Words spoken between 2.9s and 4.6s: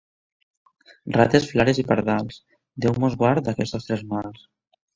ens guard d'aquests tres mals.